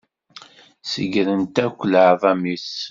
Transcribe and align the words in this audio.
Segrent 0.91 1.55
akk 1.65 1.79
leεḍam-is. 1.91 2.71